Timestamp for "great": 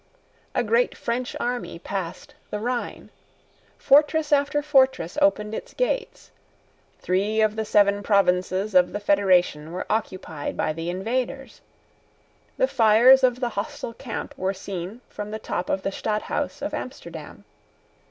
0.63-0.97